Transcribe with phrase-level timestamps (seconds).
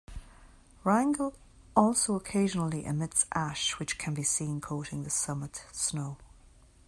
[0.83, 1.35] Wrangell
[1.75, 6.17] also occasionally emits ash, which can be seen coating the summit snow.